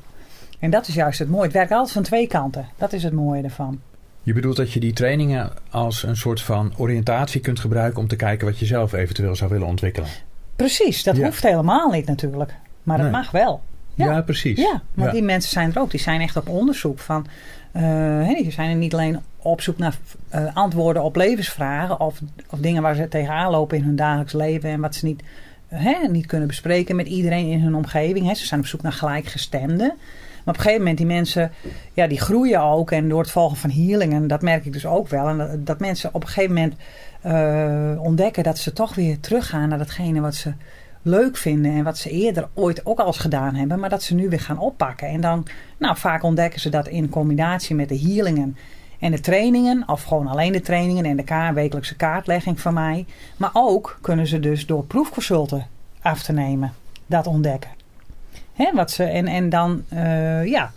En 0.64 0.70
dat 0.70 0.88
is 0.88 0.94
juist 0.94 1.18
het 1.18 1.28
mooie. 1.28 1.44
Het 1.44 1.52
werkt 1.52 1.70
altijd 1.72 1.92
van 1.92 2.02
twee 2.02 2.26
kanten. 2.26 2.66
Dat 2.78 2.92
is 2.92 3.02
het 3.02 3.12
mooie 3.12 3.42
ervan. 3.42 3.80
Je 4.22 4.32
bedoelt 4.32 4.56
dat 4.56 4.72
je 4.72 4.80
die 4.80 4.92
trainingen 4.92 5.50
als 5.70 6.02
een 6.02 6.16
soort 6.16 6.40
van 6.40 6.72
oriëntatie 6.76 7.40
kunt 7.40 7.60
gebruiken 7.60 8.00
om 8.00 8.08
te 8.08 8.16
kijken 8.16 8.46
wat 8.46 8.58
je 8.58 8.66
zelf 8.66 8.92
eventueel 8.92 9.36
zou 9.36 9.50
willen 9.50 9.66
ontwikkelen. 9.66 10.08
Precies, 10.56 11.02
dat 11.02 11.16
Ja. 11.16 11.24
hoeft 11.24 11.42
helemaal 11.42 11.90
niet 11.90 12.06
natuurlijk. 12.06 12.54
Maar 12.82 12.98
het 12.98 13.10
mag 13.10 13.30
wel. 13.30 13.60
Ja, 13.94 14.10
Ja. 14.12 14.22
precies. 14.22 14.58
Ja, 14.58 14.82
want 14.94 15.06
Ja. 15.08 15.12
die 15.14 15.22
mensen 15.22 15.50
zijn 15.50 15.74
er 15.74 15.80
ook. 15.80 15.90
Die 15.90 16.00
zijn 16.00 16.20
echt 16.20 16.36
op 16.36 16.48
onderzoek 16.48 16.98
van. 16.98 17.26
hè, 17.72 18.34
die 18.42 18.50
zijn 18.52 18.70
er 18.70 18.76
niet 18.76 18.92
alleen 18.94 19.20
op 19.36 19.60
zoek 19.60 19.78
naar 19.78 19.98
eh, 20.28 20.56
antwoorden 20.56 21.02
op 21.02 21.16
levensvragen 21.16 22.00
of, 22.00 22.20
of 22.50 22.58
dingen 22.58 22.82
waar 22.82 22.94
ze 22.94 23.08
tegenaan 23.08 23.50
lopen 23.50 23.76
in 23.76 23.84
hun 23.84 23.96
dagelijks 23.96 24.32
leven 24.32 24.70
en 24.70 24.80
wat 24.80 24.94
ze 24.94 25.04
niet, 25.04 25.22
hè, 25.68 26.08
niet 26.08 26.26
kunnen 26.26 26.48
bespreken 26.48 26.96
met 26.96 27.06
iedereen 27.06 27.46
in 27.50 27.60
hun 27.60 27.74
omgeving. 27.74 28.26
Hè. 28.26 28.34
Ze 28.34 28.46
zijn 28.46 28.60
op 28.60 28.66
zoek 28.66 28.82
naar 28.82 28.92
gelijkgestemden. 28.92 29.94
Maar 30.44 30.54
op 30.54 30.60
een 30.60 30.66
gegeven 30.66 30.78
moment, 30.78 30.98
die 30.98 31.06
mensen, 31.06 31.52
ja, 31.92 32.06
die 32.06 32.20
groeien 32.20 32.62
ook. 32.62 32.90
En 32.90 33.08
door 33.08 33.20
het 33.20 33.30
volgen 33.30 33.56
van 33.56 33.70
healing, 33.70 34.12
en 34.12 34.26
dat 34.26 34.42
merk 34.42 34.64
ik 34.64 34.72
dus 34.72 34.86
ook 34.86 35.08
wel. 35.08 35.28
En 35.28 35.60
dat, 35.64 35.80
mensen 35.80 36.14
op 36.14 36.22
een 36.22 36.28
gegeven 36.28 36.54
moment 36.54 36.74
eh, 37.20 38.04
ontdekken 38.04 38.42
dat 38.42 38.58
ze 38.58 38.72
toch 38.72 38.94
weer 38.94 39.20
teruggaan 39.20 39.68
naar 39.68 39.78
datgene 39.78 40.20
wat 40.20 40.34
ze 40.34 40.52
leuk 41.02 41.36
vinden. 41.36 41.72
En 41.72 41.84
wat 41.84 41.98
ze 41.98 42.10
eerder 42.10 42.48
ooit 42.54 42.86
ook 42.86 42.98
al 42.98 43.06
eens 43.06 43.18
gedaan 43.18 43.54
hebben. 43.54 43.80
Maar 43.80 43.90
dat 43.90 44.02
ze 44.02 44.14
nu 44.14 44.28
weer 44.28 44.40
gaan 44.40 44.58
oppakken. 44.58 45.08
En 45.08 45.20
dan, 45.20 45.46
nou, 45.78 45.96
vaak 45.96 46.22
ontdekken 46.22 46.60
ze 46.60 46.68
dat 46.68 46.88
in 46.88 47.08
combinatie 47.08 47.74
met 47.74 47.88
de 47.88 47.98
healingen 47.98 48.56
en 48.98 49.10
de 49.10 49.20
trainingen. 49.20 49.88
Of 49.88 50.02
gewoon 50.02 50.26
alleen 50.26 50.52
de 50.52 50.60
trainingen 50.60 51.04
en 51.04 51.16
de 51.16 51.50
wekelijkse 51.54 51.96
kaartlegging 51.96 52.60
van 52.60 52.74
mij. 52.74 53.06
Maar 53.36 53.50
ook 53.52 53.98
kunnen 54.00 54.26
ze 54.26 54.40
dus 54.40 54.66
door 54.66 54.84
proefconsulten 54.84 55.66
af 56.02 56.22
te 56.22 56.32
nemen 56.32 56.72
dat 57.06 57.26
ontdekken. 57.26 57.83
Hè, 58.54 58.70
wat 58.74 58.90
ze, 58.90 59.04
en, 59.04 59.26
en 59.26 59.48
dan, 59.48 59.82
eh, 59.88 60.44
ja, 60.46 60.72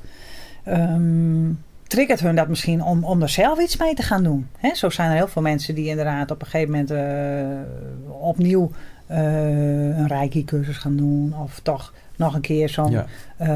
ehm, 0.64 1.52
triggert 1.88 2.20
hun 2.20 2.36
dat 2.36 2.48
misschien 2.48 2.84
om, 2.84 3.04
om 3.04 3.22
er 3.22 3.30
zelf 3.30 3.60
iets 3.60 3.78
mee 3.78 3.94
te 3.94 4.02
gaan 4.02 4.24
doen. 4.24 4.48
Hè, 4.58 4.76
zo 4.76 4.90
zijn 4.90 5.10
er 5.10 5.16
heel 5.16 5.28
veel 5.28 5.42
mensen 5.42 5.76
die 5.76 5.88
inderdaad 5.88 6.32
op 6.32 6.42
een 6.42 6.48
gegeven 6.48 6.72
moment 6.72 6.92
eh, 6.92 8.22
opnieuw 8.22 8.72
eh, 9.08 9.98
een 9.98 10.08
reiki-cursus 10.08 10.78
gaan 10.78 10.96
doen. 10.96 11.36
Of 11.44 11.60
toch 11.60 11.94
nog 12.18 12.34
een 12.34 12.42
keer 12.42 12.70
zo'n, 12.70 12.92
Ja. 12.92 13.06
eh, 13.38 13.50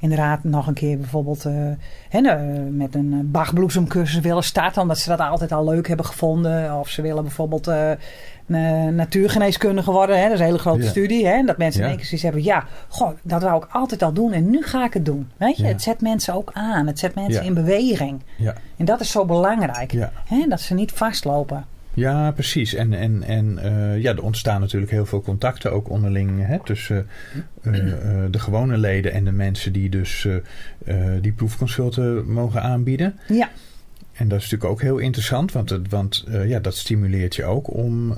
inderdaad 0.00 0.44
nog 0.44 0.66
een 0.66 0.74
keer 0.74 0.98
bijvoorbeeld 0.98 1.44
eh, 1.44 1.52
hè, 2.08 2.18
eh, 2.20 2.40
met 2.70 2.94
een 2.94 3.30
bachbloesemcursus 3.30 4.20
willen 4.20 4.44
starten. 4.44 4.82
Omdat 4.82 4.98
ze 4.98 5.08
dat 5.08 5.18
altijd 5.20 5.52
al 5.52 5.64
leuk 5.64 5.88
hebben 5.88 6.06
gevonden. 6.06 6.78
Of 6.78 6.88
ze 6.88 7.02
willen 7.02 7.22
bijvoorbeeld 7.22 7.70
natuurgeneeskundige 8.90 9.90
worden. 9.90 10.16
Hè, 10.16 10.22
dat 10.24 10.32
is 10.32 10.38
een 10.38 10.44
hele 10.46 10.58
grote 10.58 10.82
Ja. 10.82 10.88
studie. 10.88 11.26
Hè, 11.26 11.42
dat 11.44 11.56
mensen 11.58 11.80
Ja. 11.82 11.86
in 11.88 11.98
één 11.98 12.06
keer 12.06 12.22
hebben. 12.22 12.42
Ja, 12.42 12.64
goh, 12.88 13.10
dat 13.22 13.42
wou 13.42 13.64
ik 13.64 13.68
altijd 13.72 14.02
al 14.02 14.12
doen 14.12 14.32
en 14.32 14.50
nu 14.50 14.62
ga 14.62 14.84
ik 14.84 14.92
het 14.94 15.04
doen. 15.04 15.30
Weet 15.36 15.56
je, 15.56 15.62
Ja. 15.62 15.68
het 15.68 15.82
zet 15.82 16.00
mensen 16.00 16.34
ook 16.34 16.50
aan. 16.52 16.86
Het 16.86 16.98
zet 16.98 17.14
mensen 17.14 17.44
in 17.44 17.54
beweging. 17.54 18.20
Ja. 18.36 18.54
En 18.76 18.84
dat 18.84 19.00
is 19.00 19.10
zo 19.10 19.24
belangrijk. 19.24 19.92
Ja. 19.92 20.12
Hè, 20.28 20.46
dat 20.48 20.60
ze 20.60 20.74
niet 20.74 20.92
vastlopen. 20.92 21.64
Ja, 21.94 22.30
precies. 22.30 22.74
En, 22.74 22.92
en, 22.92 23.22
en 23.22 23.58
eh, 23.58 24.00
ja, 24.02 24.10
er 24.10 24.22
ontstaan 24.22 24.60
natuurlijk 24.60 24.92
heel 24.92 25.06
veel 25.06 25.20
contacten 25.20 25.72
ook 25.72 25.88
onderling 25.88 26.46
hè, 26.46 26.64
tussen 26.64 27.06
eh, 27.62 27.92
eh, 27.92 28.30
de 28.30 28.38
gewone 28.38 28.78
leden 28.78 29.12
en 29.12 29.24
de 29.24 29.32
mensen 29.32 29.72
die 29.72 29.88
dus 29.88 30.28
die 31.20 31.32
proefconsulten 31.32 32.32
mogen 32.32 32.62
aanbieden. 32.62 33.18
Ja, 33.28 33.50
En 34.12 34.28
dat 34.28 34.38
is 34.38 34.44
natuurlijk 34.44 34.70
ook 34.70 34.82
heel 34.82 34.98
interessant, 34.98 35.52
want, 35.52 35.70
het, 35.70 35.88
want 35.88 36.24
ja, 36.44 36.58
dat 36.60 36.76
stimuleert 36.76 37.36
je 37.36 37.44
ook 37.44 37.74
om 37.74 38.16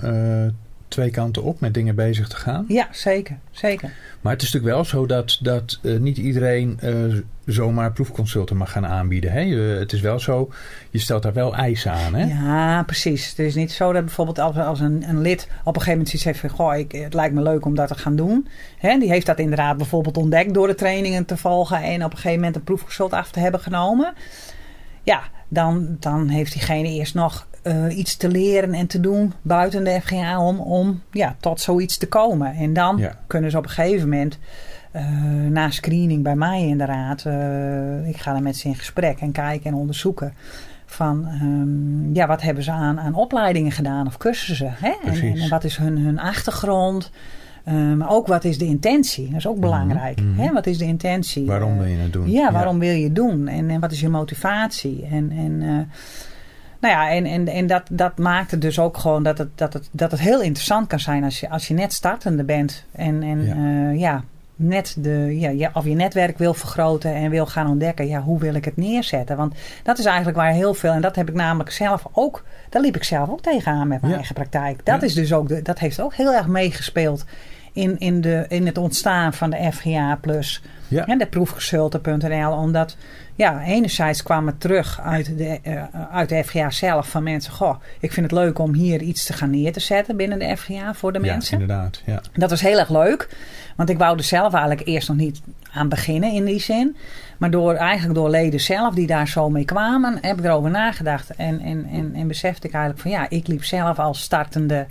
twee 0.95 1.11
kanten 1.11 1.43
op 1.43 1.61
met 1.61 1.75
dingen 1.75 1.95
bezig 1.95 2.29
te 2.29 2.37
gaan. 2.37 2.65
Ja, 2.69 2.89
zeker. 2.91 3.39
zeker. 3.51 3.91
Maar 4.21 4.33
het 4.33 4.43
is 4.43 4.53
natuurlijk 4.53 4.75
wel 4.75 4.85
zo 4.85 5.07
dat, 5.07 5.39
dat 5.43 5.79
uh, 5.83 5.99
niet 5.99 6.17
iedereen 6.17 6.79
uh, 6.83 7.15
zomaar 7.45 7.93
proefconsulten 7.93 8.57
mag 8.57 8.73
gaan 8.73 8.87
aanbieden. 8.87 9.33
Hè? 9.33 9.45
Uh, 9.45 9.79
het 9.79 9.93
is 9.93 10.01
wel 10.01 10.21
zo, 10.21 10.51
je 10.91 10.99
stelt 10.99 11.23
daar 11.23 11.33
wel 11.33 11.55
eisen 11.55 11.93
aan. 11.93 12.15
Hè? 12.15 12.25
Ja, 12.25 12.83
precies. 12.83 13.29
Het 13.29 13.39
is 13.39 13.55
niet 13.55 13.73
zo 13.73 13.93
dat 13.93 14.05
bijvoorbeeld 14.05 14.39
als, 14.39 14.57
als 14.57 14.81
een, 14.81 15.05
een 15.09 15.21
lid 15.21 15.43
op 15.43 15.67
een 15.67 15.73
gegeven 15.73 15.93
moment 15.93 16.13
iets 16.13 16.25
heeft 16.25 16.41
van... 16.41 16.51
Goh, 16.51 16.77
ik, 16.77 16.93
het 16.93 17.15
lijkt 17.15 17.35
me 17.35 17.43
leuk 17.43 17.65
om 17.65 17.75
dat 17.75 17.89
te 17.89 17.95
gaan 17.95 18.17
doen. 18.17 18.49
Hè? 18.79 18.99
Die 18.99 19.09
heeft 19.09 19.27
dat 19.27 19.39
inderdaad 19.39 19.77
bijvoorbeeld 19.77 20.17
ontdekt 20.17 20.55
door 20.55 20.67
de 20.67 20.75
trainingen 20.75 21.25
te 21.25 21.37
volgen... 21.37 21.83
en 21.83 22.05
op 22.05 22.11
een 22.11 22.17
gegeven 22.17 22.39
moment 22.39 22.57
een 22.57 22.65
proefconsult 22.65 23.13
af 23.13 23.31
te 23.31 23.41
hebben 23.41 23.61
genomen. 23.61 24.15
Ja, 25.05 25.23
dan, 25.49 25.97
dan 26.01 26.29
heeft 26.29 26.53
diegene 26.53 26.89
eerst 26.89 27.15
nog 27.15 27.47
uh, 27.65 27.97
iets 27.97 28.17
te 28.17 28.29
leren 28.29 28.75
en 28.75 28.87
te 28.87 29.01
doen 29.01 29.33
buiten 29.43 29.85
de 29.85 30.01
FGA 30.01 30.41
om, 30.41 30.59
om 30.59 31.03
ja, 31.11 31.37
tot 31.41 31.61
zoiets 31.61 31.97
te 31.97 32.09
komen. 32.09 32.55
En 32.55 32.73
dan 32.73 32.97
ja. 32.97 33.19
kunnen 33.27 33.51
ze 33.51 33.57
op 33.57 33.65
een 33.65 33.71
gegeven 33.71 34.09
moment, 34.09 34.39
uh, 34.97 35.03
na 35.51 35.71
screening 35.71 36.23
bij 36.23 36.37
mij 36.37 36.67
inderdaad, 36.67 37.25
uh, 37.27 38.09
ik 38.09 38.17
ga 38.17 38.33
dan 38.33 38.43
met 38.43 38.57
ze 38.57 38.69
in 38.69 38.75
gesprek 38.75 39.21
en 39.21 39.33
kijken 39.33 39.71
en 39.71 39.77
onderzoeken. 39.77 40.35
Van 40.87 41.29
um, 41.43 42.15
ja, 42.15 42.27
wat 42.27 42.43
hebben 42.43 42.65
ze 42.65 42.71
aan, 42.71 43.01
aan 43.01 43.15
opleidingen 43.15 43.73
gedaan 43.73 44.07
of 44.07 44.17
cursussen? 44.17 44.75
Hè? 44.77 44.93
En, 45.05 45.23
en, 45.23 45.37
en, 45.37 45.49
wat 45.49 45.65
is 45.65 45.77
hun, 45.77 45.99
hun 45.99 46.19
achtergrond? 46.19 47.11
Uh, 47.69 47.93
maar 47.93 48.11
ook 48.11 48.27
wat 48.27 48.45
is 48.45 48.59
de 48.59 48.65
intentie? 48.65 49.29
Dat 49.29 49.37
is 49.37 49.47
ook 49.47 49.61
belangrijk. 49.61 50.21
Mm 50.21 50.35
-hmm. 50.35 50.45
Hè? 50.45 50.53
Wat 50.53 50.67
is 50.67 50.79
de 50.79 50.85
intentie? 50.85 51.47
Waarom 51.47 51.79
wil 51.79 51.87
je 51.87 51.97
het 51.97 52.13
doen? 52.13 52.31
Ja, 52.31 52.53
waarom 52.53 52.83
ja. 52.83 52.89
wil 52.89 52.97
je 52.99 53.05
het 53.05 53.15
doen? 53.15 53.49
En, 53.49 53.71
en 53.71 53.81
wat 53.81 53.93
is 53.93 54.01
je 54.01 54.09
motivatie? 54.09 55.07
En, 55.11 55.31
en 55.31 55.53
uh, 55.61 55.69
nou 56.81 56.95
ja, 56.95 57.11
en, 57.11 57.25
en, 57.25 57.49
en 57.49 57.67
dat, 57.67 57.83
dat 57.91 58.19
maakt 58.19 58.51
het 58.51 58.61
dus 58.61 58.79
ook 58.79 58.97
gewoon 58.97 59.23
dat 59.23 59.39
het, 59.39 59.49
dat, 59.55 59.73
het, 59.73 59.89
dat 59.93 60.11
het 60.11 60.21
heel 60.21 60.43
interessant 60.43 60.87
kan 60.87 61.01
zijn 61.01 61.25
als 61.25 61.41
je, 61.41 61.51
als 61.51 61.69
je 61.69 61.75
net 61.75 61.93
startende 61.93 62.45
bent. 62.45 62.85
En, 62.93 63.23
en 63.23 63.45
ja. 63.45 63.55
Uh, 63.55 64.01
ja 64.01 64.25
net 64.57 64.97
de, 64.99 65.39
ja, 65.39 65.71
of 65.73 65.85
je 65.85 65.95
netwerk 65.95 66.39
wil 66.39 66.55
vergroten 66.55 67.15
en 67.15 67.31
wil 67.31 67.47
gaan 67.47 67.69
ontdekken, 67.69 68.09
ja, 68.09 68.21
hoe 68.21 68.39
wil 68.39 68.55
ik 68.55 68.65
het 68.65 68.77
neerzetten? 68.77 69.37
Want 69.37 69.55
dat 69.83 69.99
is 69.99 70.05
eigenlijk 70.05 70.37
waar 70.37 70.53
heel 70.53 70.75
veel, 70.75 70.93
en 70.93 71.01
dat 71.01 71.17
heb 71.17 71.29
ik 71.29 71.35
namelijk 71.35 71.71
zelf 71.71 72.07
ook, 72.13 72.45
daar 72.71 72.83
liep 72.83 72.97
ik 72.97 73.05
zelf 73.05 73.29
ook 73.29 73.43
tegenaan 73.43 73.89
met 73.89 74.01
mijn 74.01 74.13
ja. 74.13 74.19
eigen 74.19 74.35
praktijk. 74.35 74.85
Dat, 74.85 75.01
ja. 75.01 75.07
is 75.07 75.15
dus 75.15 75.33
ook 75.33 75.49
de, 75.49 75.63
dat 75.63 75.79
heeft 75.79 76.01
ook 76.01 76.15
heel 76.15 76.33
erg 76.35 76.47
meegespeeld 76.47 77.25
in, 77.75 77.99
in, 77.99 78.21
de, 78.21 78.45
in 78.49 78.67
het 78.67 78.79
ontstaan 78.79 79.33
van 79.33 79.51
de 79.51 79.73
FGA 79.73 80.19
Plus. 80.21 80.63
Ja. 80.89 81.07
En 81.07 81.19
de 81.19 81.27
proefconsulten.nl, 81.27 82.53
omdat 82.53 82.97
ja, 83.35 83.63
enerzijds 83.63 84.23
kwam 84.23 84.47
het 84.47 84.61
terug 84.61 85.01
uit 85.01 85.39
de, 85.39 85.59
uh, 85.63 85.83
uit 86.13 86.29
de 86.29 86.45
FGA 86.45 86.71
zelf 86.71 87.09
van 87.09 87.23
mensen. 87.23 87.53
Goh, 87.53 87.81
ik 88.01 88.13
vind 88.13 88.31
het 88.31 88.41
leuk 88.41 88.59
om 88.59 88.75
hier 88.75 89.03
iets 89.03 89.27
te 89.27 89.33
gaan 89.33 89.51
neer 89.51 89.73
te 89.73 89.81
zetten 89.81 90.17
binnen 90.17 90.39
de 90.39 90.57
FGA 90.57 90.95
voor 90.95 91.13
de 91.13 91.21
ja, 91.23 91.33
mensen. 91.33 91.61
inderdaad. 91.61 92.03
Ja. 92.07 92.21
Dat 92.33 92.51
was 92.51 92.61
heel 92.61 92.79
erg 92.79 92.91
leuk. 92.91 93.29
Want 93.77 93.89
ik 93.89 93.99
wou 93.99 94.17
er 94.17 94.25
zelf 94.25 94.53
eigenlijk 94.53 94.87
eerst 94.87 95.09
nog 95.09 95.17
niet 95.17 95.41
aan 95.73 95.89
beginnen 95.89 96.33
in 96.33 96.45
die 96.45 96.61
zin. 96.61 96.97
Maar 97.39 97.51
door, 97.51 97.75
eigenlijk 97.75 98.15
door 98.15 98.31
leden 98.31 98.61
zelf 98.61 98.95
die 98.95 99.07
daar 99.07 99.29
zo 99.29 99.51
mee 99.51 99.65
kwamen, 99.65 100.19
heb 100.21 100.39
ik 100.39 100.45
erover 100.45 100.71
nagedacht. 100.71 101.31
En, 101.31 101.61
en, 101.61 101.87
en, 101.93 102.15
en 102.15 102.29
besefte 102.29 102.67
ik 102.67 102.73
eigenlijk 102.73 103.03
van 103.03 103.11
ja, 103.11 103.27
ik 103.29 103.47
liep 103.47 103.65
zelf 103.65 103.99
als 103.99 104.21
startende 104.21 104.87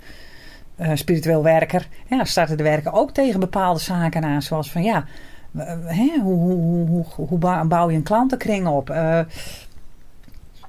spiritueel 0.94 1.42
werker. 1.42 1.88
Ja, 2.06 2.24
startende 2.24 2.62
werker 2.62 2.92
ook 2.92 3.10
tegen 3.10 3.40
bepaalde 3.40 3.80
zaken 3.80 4.24
aan. 4.24 4.42
Zoals 4.42 4.70
van 4.70 4.82
ja, 4.82 5.04
Hè, 5.86 6.18
hoe, 6.22 6.34
hoe, 6.34 6.86
hoe, 6.88 7.04
hoe, 7.28 7.38
bouw 7.66 7.90
je 7.90 7.96
een 7.96 8.02
klantenkring 8.02 8.66
op? 8.66 8.90
Uh, 8.90 9.18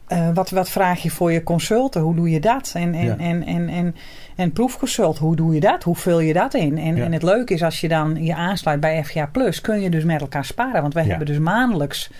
uh, 0.10 0.30
wat, 0.34 0.50
wat 0.50 0.70
vraag 0.70 1.02
je 1.02 1.10
voor 1.10 1.32
je 1.32 1.44
consulten? 1.44 2.02
Hoe 2.02 2.16
doe 2.16 2.30
je 2.30 2.40
dat? 2.40 2.72
En, 2.76 2.94
en, 2.94 3.06
Ja. 3.06 3.18
en, 3.18 3.46
en, 3.46 3.70
en, 3.70 3.96
en 4.36 4.52
proefconsult, 4.52 5.18
hoe 5.18 5.36
doe 5.36 5.54
je 5.54 5.60
dat? 5.60 5.84
Hoe 5.84 5.96
vul 5.96 6.20
je 6.20 6.34
dat 6.34 6.54
in? 6.54 6.78
En, 6.78 6.96
Ja. 6.96 7.04
en 7.04 7.12
het 7.12 7.24
leuke 7.24 7.54
is 7.54 7.64
als 7.64 7.82
je 7.82 7.88
dan 7.88 8.24
je 8.24 8.36
aansluit 8.36 8.80
bij 8.80 9.04
FGA 9.04 9.26
Plus, 9.26 9.62
kun 9.62 9.82
je 9.82 9.90
dus 9.90 10.04
met 10.04 10.22
elkaar 10.22 10.46
sparen. 10.46 10.82
Want 10.82 10.94
wij 10.94 11.04
Ja. 11.04 11.10
hebben 11.10 11.28
dus 11.28 11.40
maandelijks 11.40 12.12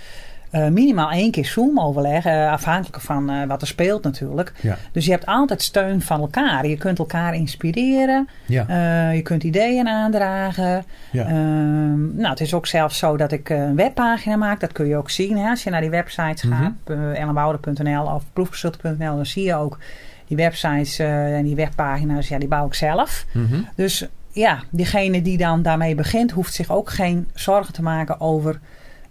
eh, 0.56 0.68
minimaal 0.68 1.12
één 1.12 1.32
keer 1.32 1.46
Zoom-overleg, 1.46 2.26
eh, 2.26 2.52
afhankelijk 2.52 3.02
van 3.02 3.30
eh, 3.30 3.48
wat 3.48 3.62
er 3.62 3.68
speelt 3.68 4.04
natuurlijk. 4.04 4.54
Ja. 4.62 4.78
Dus 4.92 5.06
je 5.06 5.12
hebt 5.12 5.26
altijd 5.26 5.62
steun 5.62 6.02
van 6.02 6.22
elkaar. 6.22 6.68
Je 6.68 6.78
kunt 6.78 7.00
elkaar 7.00 7.36
inspireren. 7.36 8.30
Ja. 8.46 9.10
Je 9.10 9.22
kunt 9.22 9.44
ideeën 9.44 9.88
aandragen. 9.88 10.84
Ja. 11.12 11.26
Ehm, 11.26 12.16
nou, 12.16 12.30
het 12.30 12.40
is 12.40 12.54
ook 12.54 12.68
zelfs 12.68 12.98
zo 12.98 13.18
dat 13.18 13.32
ik 13.32 13.50
een 13.50 13.76
webpagina 13.76 14.36
maak. 14.36 14.60
Dat 14.60 14.72
kun 14.72 14.88
je 14.88 14.98
ook 14.98 15.10
zien. 15.10 15.38
Hè? 15.38 15.50
Als 15.50 15.64
je 15.64 15.70
naar 15.70 15.82
die 15.82 15.90
websites 15.90 16.44
Mhm. 16.44 16.64
gaat, 16.64 16.72
ellenbouwer.nl 17.16 18.04
of 18.04 18.24
proefconsulten.nl, 18.34 19.16
dan 19.16 19.26
zie 19.26 19.44
je 19.44 19.56
ook 19.56 19.80
die 20.28 20.38
websites 20.38 21.00
en 21.00 21.44
die 21.44 21.56
webpagina's. 21.56 22.28
Ja, 22.28 22.40
die 22.40 22.48
bouw 22.48 22.66
ik 22.66 22.74
zelf. 22.74 23.26
Mhm. 23.32 23.56
Dus 23.76 24.08
ja, 24.32 24.60
diegene 24.70 25.22
die 25.22 25.38
dan 25.38 25.62
daarmee 25.62 25.96
begint, 25.96 26.32
hoeft 26.32 26.54
zich 26.54 26.72
ook 26.72 26.90
geen 26.90 27.28
zorgen 27.34 27.74
te 27.74 27.82
maken 27.82 28.20
over 28.20 28.60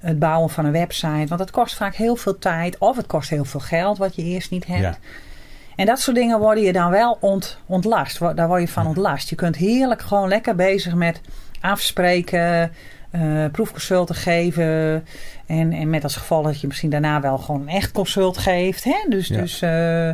het 0.04 0.18
bouwen 0.18 0.50
van 0.50 0.64
een 0.64 0.72
website. 0.72 1.26
Want 1.26 1.40
het 1.40 1.50
kost 1.50 1.74
vaak 1.74 1.94
heel 1.94 2.16
veel 2.16 2.38
tijd 2.38 2.78
of 2.78 2.96
het 2.96 3.06
kost 3.06 3.30
heel 3.30 3.44
veel 3.44 3.60
geld 3.60 3.98
wat 3.98 4.16
je 4.16 4.22
eerst 4.22 4.50
niet 4.50 4.66
hebt. 4.66 4.80
Ja. 4.80 4.96
En 5.76 5.86
dat 5.86 6.00
soort 6.00 6.16
dingen 6.16 6.38
worden 6.38 6.64
je 6.64 6.72
dan 6.72 6.90
wel 6.90 7.16
ont, 7.20 7.58
ontlast. 7.66 8.18
Daar 8.18 8.48
word 8.48 8.60
je 8.60 8.68
van 8.68 8.86
ontlast. 8.86 9.28
Je 9.28 9.36
kunt 9.36 9.56
heerlijk 9.56 10.02
gewoon 10.02 10.28
lekker 10.28 10.54
bezig 10.54 10.94
met 10.94 11.20
afspreken, 11.60 12.72
eh 13.14 13.44
proefconsulten 13.52 14.14
geven. 14.14 15.04
En, 15.46 15.72
en 15.72 15.90
met 15.90 16.02
als 16.02 16.16
gevolg 16.16 16.44
dat 16.46 16.60
je 16.60 16.66
misschien 16.66 16.90
daarna 16.90 17.20
wel 17.20 17.38
gewoon 17.38 17.60
een 17.60 17.68
echt 17.68 17.92
consult 17.92 18.38
geeft. 18.38 18.84
Hè? 18.84 19.06
Dus, 19.08 19.28
Ja. 19.28 19.36
dus 19.40 19.62
eh, 19.62 20.10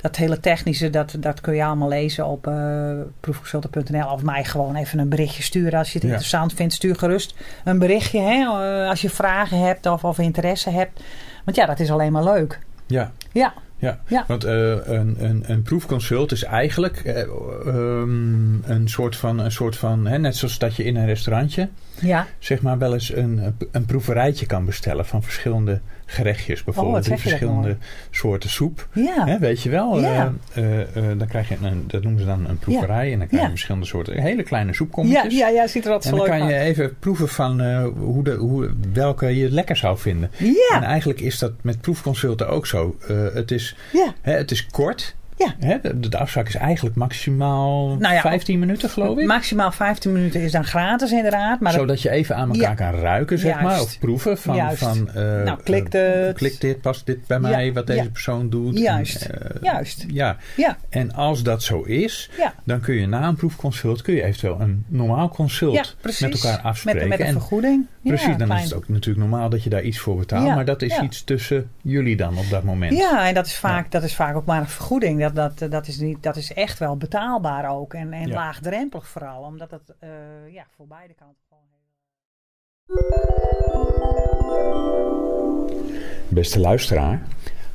dat 0.00 0.16
hele 0.16 0.40
technische, 0.40 0.90
dat, 0.90 1.16
dat 1.18 1.40
kun 1.40 1.54
je 1.54 1.64
allemaal 1.64 1.88
lezen 1.88 2.26
op 2.26 2.46
eh 2.46 2.90
proefconsulten.nl. 3.20 4.08
Of 4.10 4.22
mij 4.22 4.44
gewoon 4.44 4.76
even 4.76 4.98
een 4.98 5.08
berichtje 5.08 5.42
sturen 5.42 5.78
als 5.78 5.88
je 5.88 5.94
het 5.94 6.02
Ja. 6.02 6.08
interessant 6.08 6.52
vindt. 6.52 6.74
Stuur 6.74 6.96
gerust 6.96 7.34
een 7.64 7.78
berichtje 7.78 8.20
hè? 8.20 8.44
als 8.88 9.00
je 9.00 9.10
vragen 9.10 9.58
hebt 9.58 9.86
of, 9.86 10.04
of 10.04 10.18
interesse 10.18 10.70
hebt. 10.70 11.02
Want 11.44 11.56
ja, 11.56 11.66
dat 11.66 11.80
is 11.80 11.90
alleen 11.90 12.12
maar 12.12 12.24
leuk. 12.24 12.58
Ja. 12.86 13.12
Ja, 13.32 13.52
Ja, 13.84 14.00
Ja. 14.06 14.24
want 14.28 14.44
eh, 14.44 14.70
een, 14.70 15.16
een, 15.18 15.44
een 15.46 15.62
proefconsult 15.62 16.32
is 16.32 16.42
eigenlijk 16.42 16.96
eh, 16.96 17.20
ehm, 17.20 18.70
een 18.70 18.88
soort 18.88 19.16
van, 19.16 19.38
een 19.38 19.52
soort 19.52 19.76
van 19.76 20.06
hè, 20.06 20.18
net 20.18 20.36
zoals 20.36 20.58
dat 20.58 20.76
je 20.76 20.84
in 20.84 20.96
een 20.96 21.06
restaurantje 21.06 21.68
ja. 22.00 22.26
zeg 22.38 22.62
maar 22.62 22.78
wel 22.78 22.92
eens 22.92 23.14
een, 23.14 23.56
een 23.70 23.84
proeverijtje 23.84 24.46
kan 24.46 24.64
bestellen 24.64 25.06
van 25.06 25.22
verschillende 25.22 25.80
gerechtjes. 26.06 26.64
Bijvoorbeeld 26.64 27.02
drie 27.04 27.16
zeg 27.18 27.24
je 27.24 27.30
dat 27.30 27.38
verschillende 27.38 27.76
soorten 28.10 28.50
soep. 28.50 28.88
Ja. 28.92 29.26
Hè, 29.26 29.38
weet 29.38 29.62
je 29.62 29.70
wel? 29.70 30.00
Ja. 30.00 30.32
Eh, 30.52 30.64
eh, 30.80 30.80
eh, 31.10 31.18
dan 31.18 31.26
krijg 31.28 31.48
je 31.48 31.56
een, 31.62 31.84
dat 31.86 32.02
noemen 32.02 32.20
ze 32.20 32.26
dan 32.26 32.48
een 32.48 32.58
proeverij. 32.58 33.12
En 33.12 33.18
dan 33.18 33.26
krijg 33.26 33.30
je 33.42 33.46
Ja. 33.48 33.48
verschillende 33.54 33.86
soorten, 33.86 34.20
hele 34.20 34.42
kleine 34.42 34.70
Ja, 34.70 34.76
soepkommetjes. 34.76 35.38
ja, 35.38 35.48
ja, 35.48 35.66
ziet 35.66 35.84
er 35.86 35.92
altijd 35.92 36.12
En 36.12 36.18
zo 36.18 36.24
dan 36.26 36.32
leuk 36.34 36.40
kan 36.44 36.52
je 36.54 36.58
uit. 36.58 36.66
even 36.66 36.98
proeven 36.98 37.28
van 37.28 37.60
hoe 37.98 38.24
de, 38.24 38.32
hoe, 38.34 38.70
welke 38.92 39.36
je 39.36 39.50
lekker 39.50 39.76
zou 39.76 39.98
vinden. 39.98 40.30
Ja, 40.38 40.76
En 40.76 40.82
eigenlijk 40.82 41.20
is 41.20 41.38
dat 41.38 41.52
met 41.62 41.80
proefconsulten 41.80 42.48
ook 42.48 42.66
zo. 42.66 42.96
Het, 43.34 43.50
is, 43.50 43.76
ja, 43.92 44.14
hè, 44.20 44.32
het 44.32 44.50
is 44.50 44.66
kort. 44.66 45.14
Ja. 45.36 45.54
Hè, 45.58 45.76
de, 45.82 46.08
de 46.08 46.18
afspraak 46.18 46.48
is 46.48 46.54
eigenlijk 46.54 46.96
maximaal 46.96 47.96
Nou 47.96 48.14
ja, 48.14 48.20
15 48.20 48.58
minuten, 48.58 48.90
geloof 48.90 49.18
ik. 49.18 49.26
maximaal 49.26 49.72
15 49.72 50.12
minuten 50.12 50.40
is 50.40 50.52
dan 50.52 50.64
gratis 50.64 51.12
inderdaad. 51.12 51.60
Maar 51.60 51.72
Zodat 51.72 52.02
je 52.02 52.10
even 52.10 52.36
aan 52.36 52.48
elkaar 52.52 52.68
Ja. 52.68 52.74
kan 52.90 53.00
ruiken, 53.00 53.38
zeg 53.38 53.50
Juist. 53.50 53.64
maar. 53.66 53.80
Of 53.80 53.98
proeven 53.98 54.38
van, 54.38 54.56
Juist. 54.56 54.78
van 54.78 55.08
eh, 55.08 55.42
Nou, 55.42 55.58
klikt 55.62 55.94
eh, 55.94 56.34
klikt 56.34 56.60
dit, 56.60 56.80
past 56.80 57.06
dit 57.06 57.26
bij 57.26 57.40
mij, 57.40 57.72
wat 57.72 57.86
deze 57.86 58.10
persoon 58.10 58.50
doet. 58.50 58.78
Juist. 58.78 59.22
En, 59.24 59.42
eh, 59.54 59.62
Juist. 59.62 60.04
Ja, 60.08 60.36
ja, 60.56 60.76
en 60.88 61.12
als 61.14 61.42
dat 61.42 61.62
zo 61.62 61.82
is, 61.82 62.30
dan 62.64 62.80
kun 62.80 62.94
je 62.94 63.06
na 63.06 63.28
een 63.28 63.36
proefconsult 63.36 64.02
kun 64.02 64.14
je 64.14 64.22
eventueel 64.22 64.60
een 64.60 64.84
normaal 64.88 65.28
consult 65.28 65.96
met 66.02 66.20
elkaar 66.22 66.56
Met, 66.56 66.62
afspreken. 66.62 67.08
met 67.08 67.20
een 67.20 67.26
En 67.26 67.32
vergoeding. 67.32 67.86
Precies, 68.04 68.26
ja, 68.26 68.34
dan 68.36 68.52
is 68.56 68.62
het 68.62 68.74
ook 68.74 68.88
natuurlijk 68.88 69.28
normaal 69.28 69.48
dat 69.48 69.62
je 69.62 69.70
daar 69.70 69.82
iets 69.82 69.98
voor 69.98 70.16
betaalt. 70.16 70.46
Ja, 70.46 70.54
Maar 70.54 70.64
dat 70.64 70.82
is 70.82 70.94
ja. 70.94 71.02
iets 71.02 71.24
tussen 71.24 71.70
jullie 71.82 72.16
dan 72.16 72.38
op 72.38 72.48
dat 72.50 72.62
moment. 72.62 72.96
Ja, 72.96 73.28
en 73.28 73.34
dat 73.34 73.46
is, 73.46 73.56
vaak, 73.56 73.90
dat 73.90 74.02
is 74.02 74.14
vaak 74.14 74.36
ook 74.36 74.44
maar 74.46 74.60
een 74.60 74.68
vergoeding. 74.68 75.20
Dat, 75.20 75.58
dat, 75.58 75.70
dat, 75.72 75.86
is, 75.86 75.98
niet, 75.98 76.22
dat 76.22 76.36
is 76.36 76.52
echt 76.52 76.78
wel 76.78 76.96
betaalbaar 76.96 77.70
ook. 77.70 77.94
En, 77.94 78.12
en 78.12 78.28
Ja. 78.28 78.34
laagdrempelig 78.34 79.06
vooral. 79.08 79.42
Omdat 79.42 79.70
het 79.70 79.94
eh, 79.98 80.08
ja, 80.52 80.66
voor 80.76 80.86
beide 80.86 81.14
kanten 81.14 81.42
gewoon 81.48 81.62
Beste 86.28 86.60
luisteraar, 86.60 87.22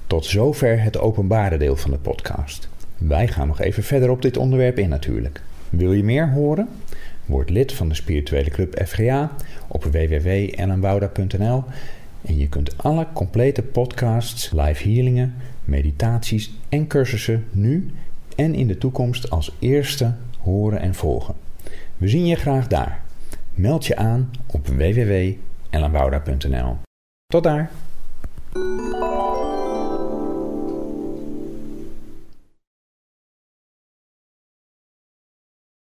tot 0.08 0.26
zover 0.26 0.82
het 0.82 0.98
openbare 0.98 1.58
deel 1.58 1.76
van 1.76 1.92
de 1.92 1.98
podcast. 1.98 2.70
Wij 2.98 3.28
gaan 3.28 3.48
nog 3.48 3.60
even 3.60 3.84
verder 3.84 4.10
op 4.10 4.22
dit 4.22 4.38
onderwerp 4.38 4.78
in 4.80 4.90
natuurlijk. 4.90 5.42
Wil 5.70 5.94
je 5.94 6.04
meer 6.04 6.30
horen? 6.32 6.70
Word 7.30 7.50
lid 7.50 7.74
van 7.74 7.90
de 7.90 7.96
spirituele 7.96 8.50
club 8.50 8.82
FGA 8.86 9.32
op 9.68 9.84
www.ellenbouda.nl 9.84 11.64
en 12.22 12.38
je 12.38 12.50
kunt 12.50 12.78
alle 12.78 13.08
complete 13.14 13.62
podcasts, 13.62 14.52
live 14.52 14.90
healingen, 14.90 15.36
meditaties 15.64 16.54
en 16.70 16.88
cursussen 16.88 17.46
nu 17.52 17.92
en 18.36 18.56
in 18.56 18.68
de 18.68 18.78
toekomst 18.78 19.30
als 19.30 19.56
eerste 19.60 20.14
horen 20.40 20.80
en 20.80 20.96
volgen. 20.96 21.36
We 21.98 22.08
zien 22.08 22.26
je 22.26 22.36
graag 22.36 22.68
daar. 22.68 23.02
Meld 23.54 23.86
je 23.86 23.96
aan 23.96 24.32
op 24.48 24.68
www.ellenbouda.nl. 24.68 26.78
Tot 27.28 27.44
daar! 27.44 27.72